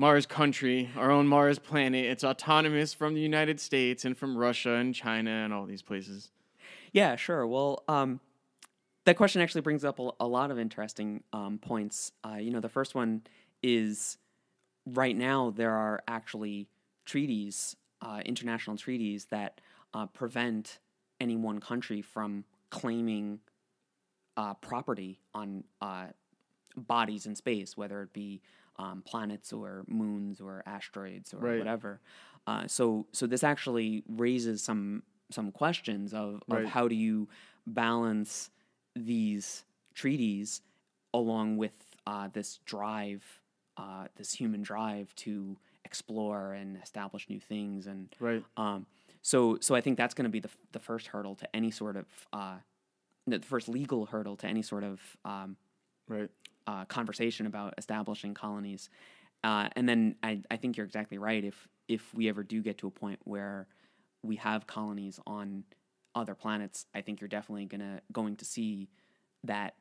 Mars 0.00 0.26
country, 0.26 0.88
our 0.96 1.10
own 1.10 1.26
Mars 1.26 1.58
planet. 1.58 2.04
It's 2.04 2.22
autonomous 2.22 2.94
from 2.94 3.14
the 3.14 3.20
United 3.20 3.58
States 3.58 4.04
and 4.04 4.16
from 4.16 4.38
Russia 4.38 4.74
and 4.74 4.94
China 4.94 5.28
and 5.28 5.52
all 5.52 5.66
these 5.66 5.82
places. 5.82 6.30
Yeah, 6.92 7.16
sure. 7.16 7.44
Well, 7.48 7.82
um, 7.88 8.20
that 9.08 9.16
question 9.16 9.40
actually 9.40 9.62
brings 9.62 9.86
up 9.86 9.98
a, 9.98 10.10
a 10.20 10.26
lot 10.26 10.50
of 10.50 10.58
interesting 10.58 11.22
um, 11.32 11.58
points. 11.58 12.12
Uh, 12.22 12.34
you 12.34 12.50
know, 12.50 12.60
the 12.60 12.68
first 12.68 12.94
one 12.94 13.22
is 13.62 14.18
right 14.84 15.16
now 15.16 15.50
there 15.56 15.72
are 15.72 16.02
actually 16.06 16.68
treaties, 17.06 17.74
uh, 18.02 18.20
international 18.26 18.76
treaties 18.76 19.24
that 19.30 19.62
uh, 19.94 20.04
prevent 20.04 20.78
any 21.20 21.36
one 21.36 21.58
country 21.58 22.02
from 22.02 22.44
claiming 22.68 23.40
uh, 24.36 24.52
property 24.54 25.20
on 25.34 25.64
uh, 25.80 26.08
bodies 26.76 27.24
in 27.24 27.34
space, 27.34 27.78
whether 27.78 28.02
it 28.02 28.12
be 28.12 28.42
um, 28.78 29.02
planets 29.06 29.54
or 29.54 29.84
moons 29.88 30.38
or 30.38 30.62
asteroids 30.66 31.32
or 31.32 31.38
Right. 31.38 31.58
whatever. 31.58 32.00
Uh, 32.46 32.66
so, 32.66 33.06
so 33.12 33.26
this 33.26 33.42
actually 33.42 34.04
raises 34.06 34.62
some 34.62 35.02
some 35.30 35.50
questions 35.50 36.12
of, 36.12 36.42
of 36.48 36.56
Right. 36.58 36.66
how 36.66 36.88
do 36.88 36.94
you 36.94 37.28
balance 37.66 38.50
these 38.94 39.64
treaties 39.94 40.62
along 41.14 41.56
with 41.56 41.72
uh, 42.06 42.28
this 42.32 42.60
drive, 42.64 43.22
uh, 43.76 44.06
this 44.16 44.32
human 44.32 44.62
drive 44.62 45.14
to 45.16 45.56
explore 45.84 46.52
and 46.52 46.78
establish 46.82 47.28
new 47.28 47.40
things 47.40 47.86
and 47.86 48.14
Right. 48.20 48.44
um, 48.56 48.86
so, 49.22 49.58
so 49.60 49.74
I 49.74 49.80
think 49.80 49.96
that's 49.96 50.14
going 50.14 50.24
to 50.24 50.30
be 50.30 50.40
the, 50.40 50.48
f- 50.48 50.56
the 50.72 50.78
first 50.78 51.08
hurdle 51.08 51.34
to 51.36 51.56
any 51.56 51.70
sort 51.70 51.96
of 51.96 52.06
uh, 52.32 52.56
the 53.26 53.40
first 53.40 53.68
legal 53.68 54.06
hurdle 54.06 54.36
to 54.36 54.46
any 54.46 54.62
sort 54.62 54.84
of 54.84 55.00
um, 55.24 55.56
Right. 56.08 56.30
uh, 56.66 56.84
conversation 56.86 57.46
about 57.46 57.74
establishing 57.78 58.34
colonies. 58.34 58.90
Uh, 59.44 59.68
and 59.76 59.88
then 59.88 60.16
I, 60.22 60.42
I 60.50 60.56
think 60.56 60.76
you're 60.76 60.86
exactly 60.86 61.18
right. 61.18 61.44
If 61.44 61.68
if 61.86 62.12
we 62.14 62.28
ever 62.28 62.42
do 62.42 62.60
get 62.62 62.78
to 62.78 62.86
a 62.86 62.90
point 62.90 63.18
where 63.24 63.66
we 64.22 64.36
have 64.36 64.66
colonies 64.66 65.18
on 65.26 65.64
other 66.14 66.34
planets, 66.34 66.86
I 66.94 67.00
think 67.00 67.20
you're 67.20 67.28
definitely 67.28 67.66
gonna 67.66 68.00
going 68.12 68.36
to 68.36 68.44
see 68.44 68.88
that 69.44 69.74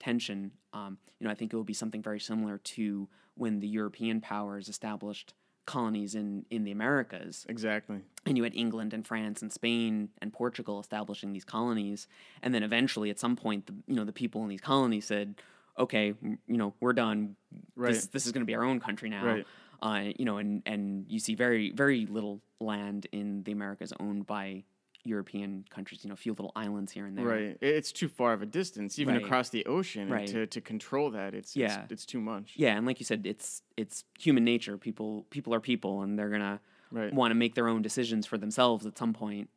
tension. 0.00 0.52
Um, 0.72 0.98
you 1.20 1.26
know, 1.26 1.30
I 1.30 1.34
think 1.34 1.52
it 1.52 1.56
will 1.56 1.64
be 1.64 1.74
something 1.74 2.02
very 2.02 2.20
similar 2.20 2.58
to 2.58 3.08
when 3.34 3.60
the 3.60 3.68
European 3.68 4.20
powers 4.20 4.68
established 4.68 5.34
colonies 5.64 6.16
in 6.16 6.44
in 6.50 6.64
the 6.64 6.72
Americas 6.72 7.46
Exactly. 7.48 8.00
and 8.26 8.36
you 8.36 8.42
had 8.42 8.52
England 8.54 8.92
and 8.92 9.06
France 9.06 9.42
and 9.42 9.52
Spain 9.52 10.08
and 10.20 10.32
Portugal 10.32 10.80
establishing 10.80 11.32
these 11.32 11.44
colonies, 11.44 12.08
and 12.42 12.52
then 12.52 12.62
eventually, 12.64 13.10
at 13.10 13.18
some 13.20 13.36
point, 13.36 13.66
the 13.66 13.74
you 13.86 13.94
know 13.94 14.04
the 14.04 14.12
people 14.12 14.42
in 14.42 14.48
these 14.48 14.60
colonies 14.60 15.04
said, 15.06 15.40
"Okay, 15.78 16.14
you 16.22 16.56
know, 16.56 16.74
we're 16.80 16.92
done. 16.92 17.36
Right. 17.76 17.92
This 17.92 18.06
this 18.06 18.26
is 18.26 18.32
going 18.32 18.42
to 18.42 18.46
be 18.46 18.54
our 18.56 18.64
own 18.64 18.80
country 18.80 19.08
now." 19.08 19.24
Right. 19.24 19.46
Uh, 19.80 20.12
you 20.18 20.24
know, 20.24 20.38
and 20.38 20.62
and 20.66 21.06
you 21.08 21.18
see 21.20 21.34
very 21.34 21.70
very 21.72 22.06
little 22.06 22.40
land 22.60 23.06
in 23.12 23.42
the 23.44 23.52
Americas 23.52 23.92
owned 24.00 24.26
by 24.26 24.64
European 25.04 25.64
countries. 25.70 26.04
You 26.04 26.08
know, 26.08 26.14
a 26.14 26.16
few 26.16 26.32
little 26.32 26.52
islands 26.54 26.92
here 26.92 27.06
and 27.06 27.16
there. 27.16 27.24
Right. 27.26 27.58
It's 27.60 27.92
too 27.92 28.08
far 28.08 28.32
of 28.32 28.42
a 28.42 28.46
distance, 28.46 28.98
even 28.98 29.14
Right. 29.14 29.24
across 29.24 29.48
the 29.50 29.64
ocean, 29.66 30.08
Right. 30.08 30.26
to, 30.28 30.46
to 30.46 30.60
control 30.60 31.10
that. 31.10 31.34
It's, 31.34 31.56
Yeah. 31.56 31.82
it's 31.82 31.92
it's 31.92 32.06
too 32.06 32.20
much. 32.20 32.54
Yeah, 32.56 32.76
and 32.76 32.86
like 32.86 33.00
you 33.00 33.04
said, 33.06 33.26
it's 33.26 33.62
it's 33.76 34.04
human 34.18 34.44
nature. 34.44 34.76
People 34.78 35.26
people 35.30 35.54
are 35.54 35.60
people, 35.60 36.02
and 36.02 36.18
they're 36.18 36.30
gonna 36.30 36.60
Right. 36.90 37.12
want 37.12 37.30
to 37.30 37.34
make 37.34 37.54
their 37.54 37.68
own 37.68 37.82
decisions 37.82 38.26
for 38.26 38.36
themselves 38.38 38.84
at 38.86 38.96
some 38.98 39.12
point. 39.12 39.48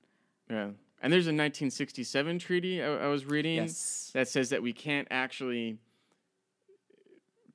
Yeah. 0.50 0.72
And 1.02 1.12
there's 1.14 1.28
a 1.28 1.34
1967 1.34 2.40
treaty 2.40 2.82
I, 2.82 2.88
I 2.88 3.08
was 3.08 3.25
reading 3.25 3.56
Yes. 3.58 4.12
that 4.14 4.28
says 4.28 4.50
that 4.50 4.64
we 4.64 4.74
can't 4.74 5.08
actually 5.12 5.78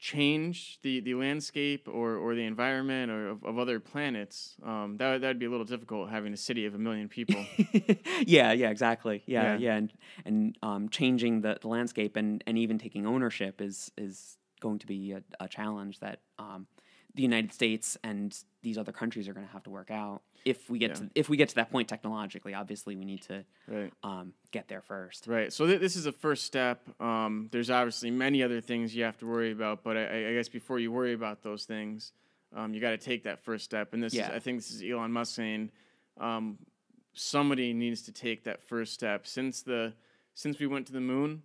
change 0.00 0.78
the, 0.82 1.00
the 1.00 1.14
landscape 1.14 1.86
or, 1.86 2.16
or 2.16 2.34
the 2.34 2.44
environment 2.44 3.10
or 3.10 3.28
of, 3.28 3.44
of 3.44 3.58
other 3.58 3.78
planets. 3.78 4.56
Um, 4.64 4.96
that 4.96 5.12
would- 5.12 5.22
that'd 5.22 5.38
be 5.38 5.44
a 5.46 5.50
little 5.50 5.66
difficult 5.66 6.08
having 6.10 6.32
a 6.32 6.36
city 6.38 6.64
of 6.64 6.74
a 6.74 6.78
million 6.78 7.08
people. 7.08 7.44
yeah, 8.26 8.52
yeah, 8.52 8.70
exactly. 8.70 9.22
Yeah, 9.26 9.42
Yeah. 9.42 9.56
yeah, 9.58 9.76
and 9.76 9.92
and 10.24 10.58
um, 10.62 10.88
changing 10.88 11.42
the, 11.42 11.58
the 11.60 11.68
landscape 11.68 12.16
and, 12.16 12.42
and 12.46 12.56
even 12.58 12.78
taking 12.78 13.06
ownership 13.06 13.60
is 13.60 13.92
is 13.98 14.38
going 14.60 14.78
to 14.78 14.86
be 14.86 15.12
a, 15.12 15.22
a 15.38 15.48
challenge 15.48 16.00
that 16.00 16.20
um, 16.38 16.66
the 17.14 17.22
United 17.22 17.52
States 17.52 17.96
and 18.04 18.36
these 18.62 18.78
other 18.78 18.92
countries 18.92 19.28
are 19.28 19.32
going 19.32 19.46
to 19.46 19.52
have 19.52 19.62
to 19.64 19.70
work 19.70 19.90
out 19.90 20.22
if 20.44 20.70
we 20.70 20.78
get 20.78 20.90
Yeah. 20.90 20.94
to 20.96 21.10
if 21.14 21.28
we 21.28 21.36
get 21.36 21.48
to 21.50 21.54
that 21.56 21.70
point 21.70 21.88
technologically. 21.88 22.54
Obviously, 22.54 22.96
we 22.96 23.04
need 23.04 23.22
to 23.22 23.44
right. 23.66 23.92
um, 24.02 24.32
get 24.52 24.68
there 24.68 24.82
first. 24.82 25.26
Right. 25.26 25.52
So 25.52 25.66
th- 25.66 25.80
this 25.80 25.96
is 25.96 26.06
a 26.06 26.12
first 26.12 26.44
step. 26.44 26.88
Um, 27.00 27.48
there's 27.52 27.70
obviously 27.70 28.10
many 28.10 28.42
other 28.42 28.60
things 28.60 28.94
you 28.94 29.04
have 29.04 29.18
to 29.18 29.26
worry 29.26 29.52
about, 29.52 29.82
but 29.82 29.96
I, 29.96 30.28
I 30.28 30.32
guess 30.34 30.48
before 30.48 30.78
you 30.78 30.92
worry 30.92 31.12
about 31.14 31.42
those 31.42 31.64
things, 31.64 32.12
um, 32.54 32.74
you 32.74 32.80
got 32.80 32.90
to 32.90 32.98
take 32.98 33.24
that 33.24 33.42
first 33.44 33.64
step. 33.64 33.92
And 33.92 34.02
this 34.02 34.14
Yeah. 34.14 34.28
is, 34.28 34.36
I 34.36 34.38
think, 34.38 34.58
this 34.58 34.70
is 34.70 34.82
Elon 34.82 35.12
Musk 35.12 35.34
saying, 35.34 35.70
um, 36.18 36.58
somebody 37.12 37.72
needs 37.72 38.02
to 38.02 38.12
take 38.12 38.44
that 38.44 38.62
first 38.62 38.94
step. 38.94 39.26
Since 39.26 39.62
the 39.62 39.94
since 40.34 40.58
we 40.58 40.66
went 40.66 40.86
to 40.86 40.92
the 40.92 41.00
moon, 41.00 41.42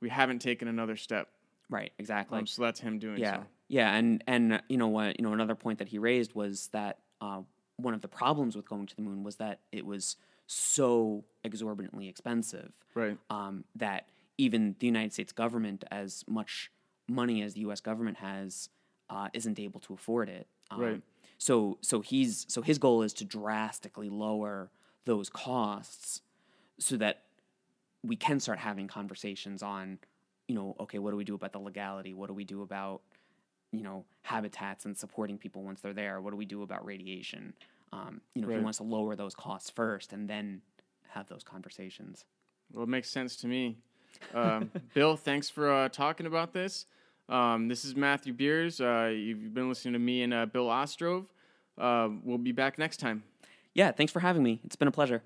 we 0.00 0.08
haven't 0.08 0.38
taken 0.38 0.68
another 0.68 0.96
step. 0.96 1.28
Right. 1.68 1.92
Exactly. 1.98 2.38
Um, 2.38 2.46
so 2.46 2.62
that's 2.62 2.80
him 2.80 2.98
doing 2.98 3.18
yeah 3.18 3.38
so. 3.40 3.46
Yeah 3.72 3.90
and 3.96 4.22
and 4.26 4.62
you 4.68 4.76
know 4.76 4.88
what 4.88 5.18
you 5.18 5.24
know 5.24 5.32
another 5.32 5.54
point 5.56 5.78
that 5.80 5.88
he 5.88 5.98
raised 5.98 6.34
was 6.34 6.68
that 6.72 6.98
uh, 7.20 7.40
one 7.76 7.94
of 7.94 8.02
the 8.02 8.08
problems 8.08 8.54
with 8.54 8.68
going 8.68 8.86
to 8.86 8.94
the 8.94 9.02
moon 9.02 9.24
was 9.24 9.36
that 9.36 9.60
it 9.72 9.84
was 9.84 10.16
so 10.46 11.24
exorbitantly 11.42 12.06
expensive 12.08 12.70
Right. 12.94 13.16
um, 13.30 13.64
that 13.76 14.08
even 14.38 14.76
the 14.78 14.86
United 14.86 15.12
States 15.12 15.32
government, 15.32 15.84
as 15.90 16.24
much 16.28 16.70
money 17.08 17.42
as 17.42 17.54
the 17.54 17.60
U.S. 17.60 17.80
government 17.80 18.18
has, 18.18 18.68
uh, 19.08 19.28
isn't 19.32 19.58
able 19.58 19.80
to 19.80 19.94
afford 19.94 20.28
it. 20.28 20.46
Um, 20.70 20.80
Right. 20.80 21.02
so 21.38 21.78
so 21.80 22.00
he's 22.00 22.44
so 22.48 22.60
his 22.62 22.78
goal 22.78 23.02
is 23.02 23.12
to 23.14 23.24
drastically 23.24 24.10
lower 24.10 24.70
those 25.06 25.28
costs 25.30 26.20
so 26.78 26.96
that 26.98 27.22
we 28.04 28.16
can 28.16 28.40
start 28.40 28.58
having 28.58 28.88
conversations 28.88 29.62
on 29.62 29.98
you 30.48 30.54
know 30.54 30.74
okay 30.80 30.98
what 30.98 31.10
do 31.12 31.16
we 31.16 31.24
do 31.24 31.34
about 31.34 31.52
the 31.52 31.58
legality 31.58 32.12
what 32.14 32.26
do 32.28 32.34
we 32.34 32.44
do 32.44 32.62
about 32.62 33.00
you 33.72 33.82
know 33.82 34.04
habitats 34.22 34.84
and 34.84 34.96
supporting 34.96 35.36
people 35.38 35.62
once 35.62 35.80
they're 35.80 35.92
there 35.92 36.20
what 36.20 36.30
do 36.30 36.36
we 36.36 36.44
do 36.44 36.62
about 36.62 36.84
radiation 36.84 37.52
um, 37.92 38.20
you 38.34 38.42
know 38.42 38.48
Right. 38.48 38.58
he 38.58 38.62
wants 38.62 38.78
to 38.78 38.84
lower 38.84 39.16
those 39.16 39.34
costs 39.34 39.70
first 39.70 40.12
and 40.12 40.28
then 40.28 40.60
have 41.10 41.28
those 41.28 41.42
conversations 41.42 42.24
Well, 42.72 42.84
it 42.84 42.88
makes 42.88 43.10
sense 43.10 43.36
to 43.36 43.46
me. 43.46 43.76
Um, 44.34 44.70
Bill, 44.94 45.16
thanks 45.16 45.50
for 45.50 45.70
uh, 45.72 45.88
talking 45.90 46.26
about 46.26 46.52
this. 46.54 46.86
Um, 47.28 47.68
this 47.68 47.84
is 47.84 47.94
Matthew 47.96 48.32
Beers. 48.32 48.80
Uh, 48.80 49.10
you've 49.14 49.52
been 49.52 49.68
listening 49.68 49.92
to 49.94 49.98
me 49.98 50.22
and 50.22 50.32
uh, 50.32 50.46
Bill 50.46 50.68
Ostrove. 50.70 51.26
Uh, 51.78 52.08
we'll 52.24 52.38
be 52.38 52.52
back 52.52 52.78
next 52.78 52.98
time. 52.98 53.22
yeah 53.74 53.90
thanks 53.90 54.12
for 54.12 54.20
having 54.20 54.42
me 54.42 54.60
it's 54.64 54.76
been 54.76 54.88
a 54.88 54.92
pleasure 54.92 55.22